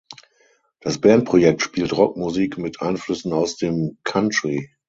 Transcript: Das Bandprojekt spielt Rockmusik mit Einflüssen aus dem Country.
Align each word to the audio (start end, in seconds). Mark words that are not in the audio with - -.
Das 0.79 0.97
Bandprojekt 0.99 1.61
spielt 1.61 1.93
Rockmusik 1.95 2.57
mit 2.57 2.81
Einflüssen 2.81 3.33
aus 3.33 3.57
dem 3.57 3.99
Country. 4.03 4.71